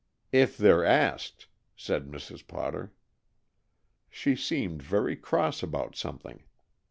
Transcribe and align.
"If 0.31 0.57
they're 0.57 0.83
asked," 0.83 1.45
said 1.75 2.07
Mrs. 2.07 2.47
Potter. 2.47 2.91
She 4.09 4.35
seemed 4.35 4.81
very 4.81 5.15
cross 5.15 5.61
about 5.61 5.95
something. 5.95 6.41